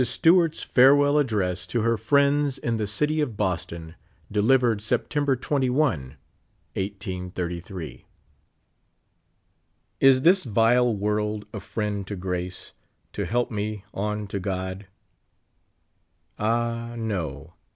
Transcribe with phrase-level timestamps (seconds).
[0.03, 3.93] STEWART'S FAREWELL ADDRESS TO HER FRIENDS IN THE CITY OF BOSTON.
[4.31, 5.89] DELIVERED SEPTEMBlfR 21,
[6.73, 8.05] 1833.
[9.99, 12.73] "Is this vile world a friend to grace,
[13.13, 14.87] To help me on to God?"
[16.39, 17.53] Ah, no